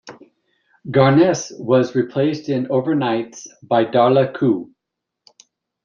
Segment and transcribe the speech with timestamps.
[0.87, 4.71] Garnes was replaced in overnights by Darla Coop.